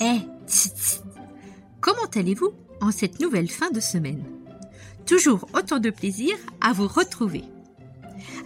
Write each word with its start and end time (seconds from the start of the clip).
Eh, 0.00 0.20
tss. 0.46 1.02
comment 1.80 2.08
allez-vous 2.14 2.52
en 2.80 2.90
cette 2.90 3.20
nouvelle 3.20 3.50
fin 3.50 3.70
de 3.70 3.80
semaine? 3.80 4.24
Toujours 5.06 5.48
autant 5.54 5.78
de 5.78 5.90
plaisir 5.90 6.34
à 6.60 6.72
vous 6.72 6.88
retrouver. 6.88 7.44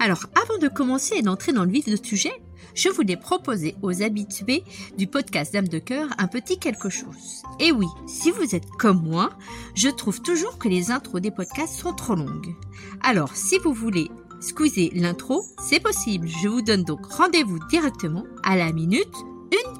Alors, 0.00 0.26
avant 0.34 0.58
de 0.58 0.68
commencer 0.68 1.16
et 1.16 1.22
d'entrer 1.22 1.52
dans 1.52 1.64
le 1.64 1.70
vif 1.70 1.86
du 1.86 1.96
sujet, 1.96 2.32
je 2.74 2.88
voulais 2.88 3.16
proposer 3.16 3.76
aux 3.82 4.02
habitués 4.02 4.62
du 4.96 5.06
podcast 5.06 5.52
Dame 5.52 5.68
de 5.68 5.78
Cœur 5.78 6.08
un 6.18 6.26
petit 6.26 6.58
quelque 6.58 6.90
chose. 6.90 7.42
Et 7.58 7.72
oui, 7.72 7.86
si 8.06 8.30
vous 8.30 8.54
êtes 8.54 8.68
comme 8.78 9.02
moi, 9.02 9.30
je 9.74 9.88
trouve 9.88 10.20
toujours 10.20 10.58
que 10.58 10.68
les 10.68 10.90
intros 10.90 11.20
des 11.20 11.30
podcasts 11.30 11.74
sont 11.74 11.94
trop 11.94 12.14
longues. 12.14 12.54
Alors, 13.02 13.34
si 13.34 13.58
vous 13.58 13.72
voulez 13.72 14.10
squeezer 14.40 14.90
l'intro, 14.94 15.44
c'est 15.60 15.80
possible. 15.80 16.28
Je 16.28 16.48
vous 16.48 16.62
donne 16.62 16.84
donc 16.84 17.06
rendez-vous 17.06 17.58
directement 17.68 18.24
à 18.44 18.56
la 18.56 18.72
minute 18.72 19.14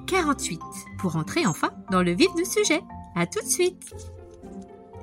1,48 0.07 0.59
pour 0.99 1.17
entrer 1.17 1.47
enfin 1.47 1.71
dans 1.91 2.03
le 2.03 2.13
vif 2.13 2.35
du 2.35 2.45
sujet. 2.45 2.83
À 3.15 3.27
tout 3.27 3.41
de 3.41 3.49
suite! 3.49 3.95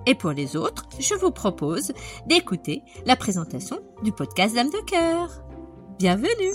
Et 0.05 0.13
pour 0.13 0.31
les 0.31 0.55
autres, 0.55 0.87
je 0.99 1.15
vous 1.15 1.31
propose 1.31 1.91
d'écouter 2.27 2.83
la 3.05 3.15
présentation 3.15 3.79
du 4.03 4.11
podcast 4.11 4.53
Dame 4.53 4.69
de 4.69 4.83
Cœur. 4.85 5.29
Bienvenue 5.97 6.53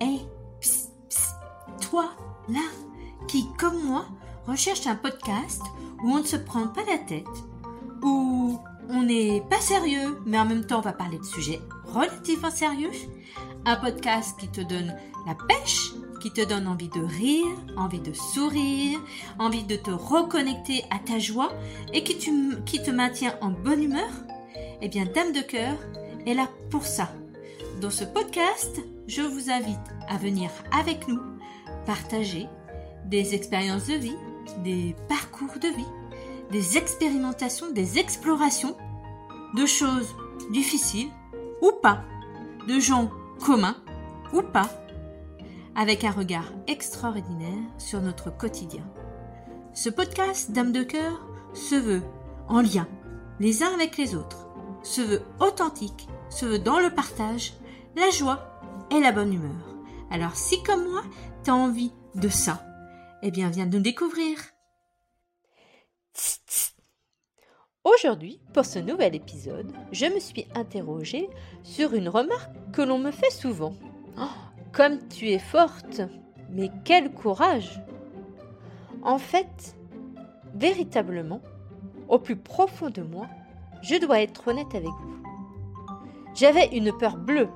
Hé, 0.00 0.18
toi, 1.80 2.10
là, 2.48 2.60
qui, 3.28 3.46
comme 3.58 3.82
moi, 3.84 4.04
recherche 4.46 4.86
un 4.86 4.96
podcast 4.96 5.62
où 6.02 6.10
on 6.10 6.18
ne 6.18 6.24
se 6.24 6.36
prend 6.36 6.66
pas 6.66 6.82
la 6.84 6.98
tête, 6.98 7.24
où 8.02 8.58
on 8.90 9.02
n'est 9.02 9.42
pas 9.48 9.60
sérieux, 9.60 10.18
mais 10.26 10.38
en 10.38 10.44
même 10.44 10.66
temps 10.66 10.78
on 10.78 10.82
va 10.82 10.92
parler 10.92 11.18
de 11.18 11.24
sujets 11.24 11.60
relativement 11.84 12.50
sérieux, 12.50 12.90
un 13.64 13.76
podcast 13.76 14.38
qui 14.38 14.48
te 14.48 14.60
donne 14.60 14.94
la 15.26 15.34
pêche, 15.34 15.91
qui 16.22 16.30
te 16.30 16.40
donne 16.40 16.68
envie 16.68 16.88
de 16.88 17.00
rire, 17.00 17.56
envie 17.76 17.98
de 17.98 18.12
sourire, 18.12 19.00
envie 19.40 19.64
de 19.64 19.74
te 19.74 19.90
reconnecter 19.90 20.84
à 20.90 21.00
ta 21.00 21.18
joie 21.18 21.52
et 21.92 22.04
qui, 22.04 22.16
te 22.16 22.90
maintient 22.92 23.34
en 23.40 23.50
bonne 23.50 23.82
humeur, 23.82 24.08
eh 24.80 24.88
bien 24.88 25.04
Dame 25.04 25.32
de 25.32 25.40
cœur 25.40 25.74
est 26.24 26.34
là 26.34 26.48
pour 26.70 26.86
ça. 26.86 27.10
Dans 27.80 27.90
ce 27.90 28.04
podcast, 28.04 28.80
je 29.08 29.22
vous 29.22 29.50
invite 29.50 29.80
à 30.08 30.16
venir 30.16 30.48
avec 30.70 31.08
nous 31.08 31.18
partager 31.86 32.46
des 33.06 33.34
expériences 33.34 33.88
de 33.88 33.94
vie, 33.94 34.16
des 34.62 34.94
parcours 35.08 35.58
de 35.60 35.68
vie, 35.76 35.92
des 36.52 36.78
expérimentations, 36.78 37.72
des 37.72 37.98
explorations 37.98 38.76
de 39.56 39.66
choses 39.66 40.14
difficiles 40.52 41.10
ou 41.60 41.72
pas, 41.82 42.04
de 42.68 42.78
gens 42.78 43.10
communs 43.44 43.76
ou 44.32 44.42
pas, 44.42 44.70
avec 45.74 46.04
un 46.04 46.10
regard 46.10 46.52
extraordinaire 46.66 47.64
sur 47.78 48.00
notre 48.00 48.30
quotidien. 48.30 48.84
Ce 49.74 49.88
podcast 49.88 50.52
Dame 50.52 50.72
de 50.72 50.82
cœur 50.82 51.26
se 51.54 51.74
veut 51.74 52.02
en 52.48 52.60
lien 52.60 52.86
les 53.40 53.62
uns 53.62 53.72
avec 53.74 53.96
les 53.96 54.14
autres, 54.14 54.46
se 54.82 55.00
veut 55.00 55.22
authentique, 55.40 56.06
se 56.30 56.46
veut 56.46 56.58
dans 56.58 56.78
le 56.78 56.94
partage, 56.94 57.54
la 57.96 58.10
joie 58.10 58.60
et 58.90 59.00
la 59.00 59.12
bonne 59.12 59.32
humeur. 59.32 59.76
Alors 60.10 60.36
si 60.36 60.62
comme 60.62 60.88
moi, 60.88 61.02
tu 61.44 61.50
as 61.50 61.54
envie 61.54 61.92
de 62.14 62.28
ça, 62.28 62.62
eh 63.22 63.30
bien 63.30 63.48
viens 63.48 63.66
nous 63.66 63.80
découvrir. 63.80 64.38
Aujourd'hui, 67.84 68.40
pour 68.54 68.64
ce 68.64 68.78
nouvel 68.78 69.16
épisode, 69.16 69.72
je 69.90 70.06
me 70.06 70.20
suis 70.20 70.46
interrogée 70.54 71.28
sur 71.64 71.94
une 71.94 72.08
remarque 72.08 72.52
que 72.72 72.82
l'on 72.82 72.98
me 72.98 73.10
fait 73.10 73.30
souvent. 73.30 73.74
Oh, 74.18 74.28
comme 74.72 75.06
tu 75.08 75.28
es 75.28 75.38
forte, 75.38 76.02
mais 76.50 76.70
quel 76.84 77.12
courage 77.12 77.82
En 79.02 79.18
fait, 79.18 79.76
véritablement, 80.54 81.40
au 82.08 82.18
plus 82.18 82.36
profond 82.36 82.90
de 82.90 83.02
moi, 83.02 83.26
je 83.82 83.96
dois 83.96 84.20
être 84.20 84.48
honnête 84.48 84.74
avec 84.74 84.88
vous. 84.88 85.22
J'avais 86.34 86.66
une 86.68 86.92
peur 86.96 87.16
bleue. 87.16 87.48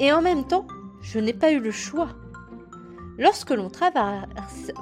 Et 0.00 0.12
en 0.12 0.22
même 0.22 0.46
temps, 0.46 0.66
je 1.02 1.18
n'ai 1.18 1.32
pas 1.32 1.52
eu 1.52 1.60
le 1.60 1.70
choix. 1.70 2.08
Lorsque 3.18 3.50
l'on 3.50 3.68
traverse, 3.68 4.72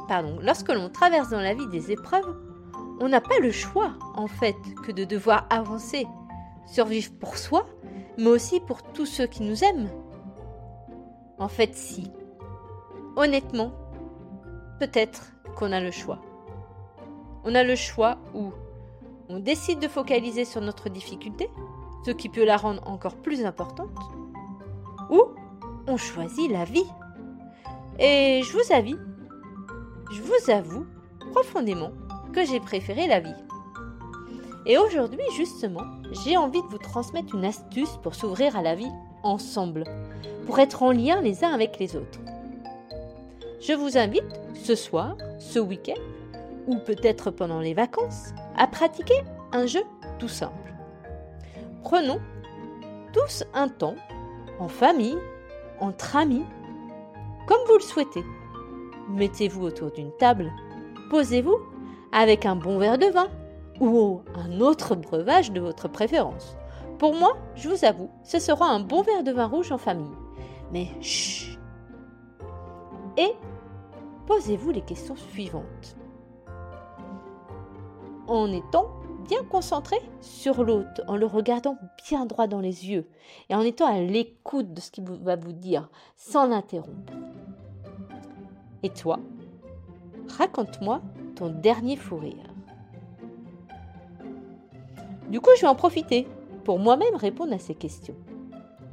lorsque 0.42 0.72
l'on 0.72 0.88
traverse 0.88 1.30
dans 1.30 1.40
la 1.40 1.54
vie 1.54 1.66
des 1.68 1.90
épreuves, 1.90 2.36
on 3.00 3.08
n'a 3.08 3.20
pas 3.20 3.38
le 3.40 3.50
choix, 3.50 3.92
en 4.14 4.28
fait, 4.28 4.56
que 4.84 4.92
de 4.92 5.04
devoir 5.04 5.46
avancer, 5.50 6.06
survivre 6.66 7.12
pour 7.20 7.36
soi, 7.36 7.66
mais 8.16 8.28
aussi 8.28 8.60
pour 8.60 8.82
tous 8.82 9.06
ceux 9.06 9.26
qui 9.26 9.42
nous 9.42 9.64
aiment. 9.64 9.90
En 11.38 11.48
fait, 11.48 11.74
si. 11.74 12.10
Honnêtement, 13.16 13.72
peut-être 14.80 15.32
qu'on 15.56 15.72
a 15.72 15.80
le 15.80 15.90
choix. 15.90 16.20
On 17.44 17.54
a 17.54 17.62
le 17.62 17.76
choix 17.76 18.18
où 18.34 18.52
on 19.28 19.38
décide 19.38 19.80
de 19.80 19.88
focaliser 19.88 20.44
sur 20.44 20.60
notre 20.60 20.88
difficulté, 20.88 21.48
ce 22.04 22.10
qui 22.10 22.28
peut 22.28 22.44
la 22.44 22.56
rendre 22.56 22.86
encore 22.86 23.16
plus 23.16 23.44
importante, 23.44 23.90
ou 25.10 25.22
on 25.86 25.96
choisit 25.96 26.50
la 26.50 26.64
vie. 26.64 26.86
Et 27.98 28.42
je 28.44 28.52
vous 28.52 28.72
avoue, 28.72 28.98
je 30.12 30.22
vous 30.22 30.50
avoue 30.50 30.86
profondément 31.32 31.90
que 32.32 32.44
j'ai 32.44 32.60
préféré 32.60 33.06
la 33.06 33.20
vie. 33.20 33.34
Et 34.66 34.78
aujourd'hui, 34.78 35.20
justement, 35.36 35.84
j'ai 36.24 36.36
envie 36.36 36.62
de 36.62 36.66
vous 36.66 36.78
transmettre 36.78 37.34
une 37.34 37.44
astuce 37.44 37.96
pour 38.02 38.14
s'ouvrir 38.14 38.56
à 38.56 38.62
la 38.62 38.74
vie 38.74 38.90
ensemble, 39.22 39.84
pour 40.48 40.60
être 40.60 40.82
en 40.82 40.92
lien 40.92 41.20
les 41.20 41.44
uns 41.44 41.52
avec 41.52 41.78
les 41.78 41.94
autres. 41.94 42.20
Je 43.60 43.74
vous 43.74 43.98
invite 43.98 44.24
ce 44.54 44.74
soir, 44.74 45.14
ce 45.38 45.58
week-end, 45.58 46.00
ou 46.66 46.78
peut-être 46.78 47.30
pendant 47.30 47.60
les 47.60 47.74
vacances, 47.74 48.32
à 48.56 48.66
pratiquer 48.66 49.22
un 49.52 49.66
jeu 49.66 49.82
tout 50.18 50.28
simple. 50.28 50.72
Prenons 51.82 52.18
tous 53.12 53.44
un 53.52 53.68
temps, 53.68 53.96
en 54.58 54.68
famille, 54.68 55.18
entre 55.80 56.16
amis, 56.16 56.46
comme 57.46 57.60
vous 57.66 57.76
le 57.76 57.80
souhaitez. 57.80 58.24
Mettez-vous 59.10 59.66
autour 59.66 59.90
d'une 59.90 60.12
table, 60.12 60.50
posez-vous 61.10 61.58
avec 62.10 62.46
un 62.46 62.56
bon 62.56 62.78
verre 62.78 62.96
de 62.96 63.08
vin 63.08 63.28
ou 63.80 64.22
un 64.34 64.62
autre 64.62 64.94
breuvage 64.94 65.52
de 65.52 65.60
votre 65.60 65.88
préférence. 65.88 66.56
Pour 66.98 67.14
moi, 67.14 67.36
je 67.54 67.68
vous 67.68 67.84
avoue, 67.84 68.08
ce 68.24 68.38
sera 68.38 68.64
un 68.70 68.80
bon 68.80 69.02
verre 69.02 69.24
de 69.24 69.32
vin 69.32 69.46
rouge 69.46 69.72
en 69.72 69.78
famille. 69.78 70.16
Mais 70.72 70.88
chut 71.00 71.58
Et 73.16 73.32
posez-vous 74.26 74.70
les 74.70 74.82
questions 74.82 75.16
suivantes. 75.16 75.96
En 78.26 78.52
étant 78.52 78.90
bien 79.26 79.42
concentré 79.44 79.96
sur 80.20 80.64
l'autre, 80.64 81.02
en 81.06 81.16
le 81.16 81.26
regardant 81.26 81.76
bien 82.08 82.26
droit 82.26 82.46
dans 82.46 82.60
les 82.60 82.88
yeux 82.88 83.06
et 83.48 83.54
en 83.54 83.62
étant 83.62 83.86
à 83.86 84.00
l'écoute 84.00 84.72
de 84.72 84.80
ce 84.80 84.90
qu'il 84.90 85.04
va 85.04 85.36
vous 85.36 85.52
dire 85.52 85.88
sans 86.16 86.46
l'interrompre. 86.46 87.12
Et 88.82 88.90
toi, 88.90 89.18
raconte-moi 90.38 91.02
ton 91.34 91.48
dernier 91.48 91.96
fou 91.96 92.16
rire. 92.16 92.54
Du 95.28 95.40
coup, 95.40 95.50
je 95.56 95.62
vais 95.62 95.68
en 95.68 95.74
profiter 95.74 96.26
pour 96.64 96.78
moi-même 96.78 97.14
répondre 97.14 97.52
à 97.52 97.58
ces 97.58 97.74
questions. 97.74 98.16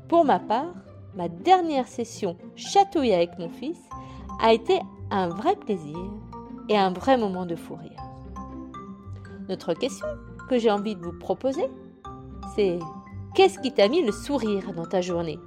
Pour 0.07 0.25
ma 0.25 0.39
part, 0.39 0.73
ma 1.15 1.29
dernière 1.29 1.87
session 1.87 2.37
chatouille 2.55 3.13
avec 3.13 3.37
mon 3.39 3.49
fils 3.49 3.79
a 4.41 4.53
été 4.53 4.79
un 5.11 5.29
vrai 5.29 5.55
plaisir 5.55 5.97
et 6.69 6.77
un 6.77 6.91
vrai 6.91 7.17
moment 7.17 7.45
de 7.45 7.55
fou 7.55 7.75
rire. 7.75 8.01
Notre 9.47 9.73
question 9.73 10.07
que 10.49 10.57
j'ai 10.57 10.71
envie 10.71 10.95
de 10.95 11.01
vous 11.01 11.17
proposer, 11.17 11.69
c'est 12.55 12.79
qu'est-ce 13.33 13.59
qui 13.59 13.71
t'a 13.71 13.87
mis 13.87 14.01
le 14.01 14.11
sourire 14.11 14.73
dans 14.73 14.85
ta 14.85 15.01
journée? 15.01 15.39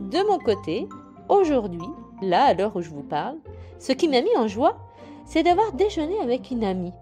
De 0.00 0.28
mon 0.28 0.38
côté, 0.38 0.88
aujourd'hui, 1.28 1.88
là 2.20 2.44
à 2.44 2.54
l'heure 2.54 2.74
où 2.76 2.82
je 2.82 2.90
vous 2.90 3.02
parle, 3.02 3.36
ce 3.78 3.92
qui 3.92 4.08
m'a 4.08 4.22
mis 4.22 4.36
en 4.36 4.48
joie, 4.48 4.76
c'est 5.24 5.42
d'avoir 5.42 5.72
déjeuné 5.72 6.18
avec 6.18 6.50
une 6.50 6.64
amie, 6.64 6.92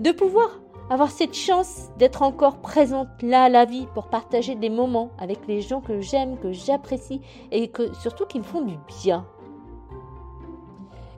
de 0.00 0.12
pouvoir 0.12 0.60
avoir 0.90 1.10
cette 1.10 1.34
chance 1.34 1.88
d'être 1.98 2.22
encore 2.22 2.58
présente 2.58 3.08
là 3.22 3.44
à 3.44 3.48
la 3.48 3.64
vie 3.64 3.86
pour 3.94 4.08
partager 4.08 4.54
des 4.54 4.70
moments 4.70 5.10
avec 5.18 5.46
les 5.46 5.60
gens 5.60 5.80
que 5.80 6.00
j'aime, 6.00 6.38
que 6.38 6.52
j'apprécie 6.52 7.20
et 7.50 7.68
que 7.68 7.94
surtout 7.94 8.26
qui 8.26 8.38
me 8.38 8.44
font 8.44 8.62
du 8.62 8.76
bien. 9.02 9.24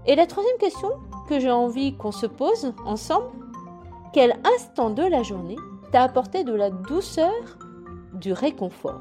Et 0.06 0.16
la 0.16 0.26
troisième 0.26 0.58
question 0.58 0.90
que 1.28 1.40
j'ai 1.40 1.50
envie 1.50 1.96
qu'on 1.96 2.12
se 2.12 2.26
pose 2.26 2.74
ensemble, 2.84 3.30
quel 4.12 4.38
instant 4.56 4.90
de 4.90 5.02
la 5.02 5.22
journée 5.22 5.56
t'a 5.90 6.02
apporté 6.02 6.44
de 6.44 6.52
la 6.52 6.70
douceur, 6.70 7.32
du 8.12 8.32
réconfort? 8.32 9.00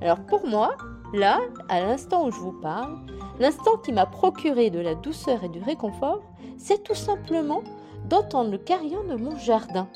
Alors 0.00 0.20
pour 0.26 0.46
moi, 0.46 0.76
là, 1.12 1.40
à 1.68 1.80
l'instant 1.80 2.26
où 2.26 2.30
je 2.30 2.40
vous 2.40 2.58
parle, 2.60 2.98
l'instant 3.38 3.76
qui 3.84 3.92
m'a 3.92 4.06
procuré 4.06 4.70
de 4.70 4.80
la 4.80 4.94
douceur 4.94 5.44
et 5.44 5.48
du 5.48 5.62
réconfort, 5.62 6.20
c'est 6.56 6.82
tout 6.82 6.94
simplement 6.94 7.62
d'entendre 8.12 8.50
le 8.50 8.58
carillon 8.58 9.02
de 9.04 9.14
mon 9.14 9.38
jardin. 9.38 9.88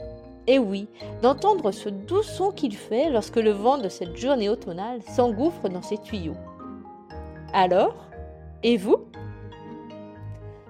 Et 0.47 0.59
oui, 0.59 0.89
d'entendre 1.21 1.71
ce 1.71 1.91
doux 1.91 2.23
son 2.23 2.51
qu'il 2.51 2.75
fait 2.75 3.11
lorsque 3.11 3.37
le 3.37 3.51
vent 3.51 3.77
de 3.77 3.91
cette 3.91 4.17
journée 4.17 4.49
automnale 4.49 5.03
s'engouffre 5.03 5.69
dans 5.69 5.83
ses 5.83 5.99
tuyaux. 5.99 6.37
Alors, 7.53 7.95
Et 8.63 8.79
vous? 8.79 8.97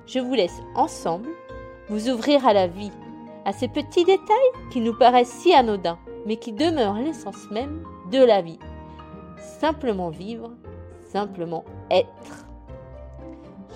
Je 0.06 0.19
vous 0.19 0.34
laisse 0.34 0.60
ensemble 0.75 1.28
vous 1.88 2.10
ouvrir 2.10 2.44
à 2.44 2.52
la 2.52 2.66
vie, 2.66 2.90
à 3.44 3.52
ces 3.52 3.69
petits 3.69 4.04
détails 4.04 4.52
qui 4.72 4.81
nous 4.81 4.98
paraissent 4.98 5.31
si 5.31 5.54
anodins, 5.54 5.98
mais 6.26 6.38
qui 6.38 6.52
demeurent 6.52 6.98
l'essence 6.98 7.48
même 7.52 7.84
de 8.10 8.25
la 8.25 8.43
vie. 8.43 8.58
Simplement 9.38 10.10
vivre, 10.10 10.50
simplement 11.12 11.64
être. 11.93 12.44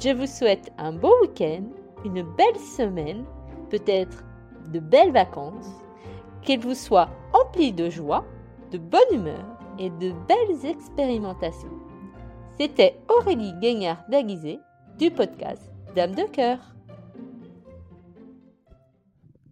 Je 0.01 0.11
vous 0.11 0.27
souhaite 0.27 0.73
un 0.77 0.93
beau 0.93 1.15
week-end, 1.23 1.63
une 2.05 2.23
belle 2.23 2.59
semaine, 2.77 3.25
peut-être 3.71 4.25
de 4.73 4.79
belles 4.79 5.13
vacances, 5.13 5.71
qu'il 6.43 6.61
vous 6.61 6.75
soit 6.75 7.09
empli 7.33 7.73
de 7.73 7.89
joie, 7.89 8.25
de 8.71 8.79
bonne 8.79 9.01
humeur 9.13 9.45
et 9.79 9.91
de 9.91 10.13
belles 10.29 10.65
expérimentations. 10.65 11.73
C'était 12.59 13.01
Aurélie 13.09 13.55
Guignard 13.55 14.05
d'Aguisé 14.09 14.61
du 14.99 15.11
podcast 15.11 15.71
Dame 15.95 16.15
de 16.15 16.25
cœur. 16.25 16.59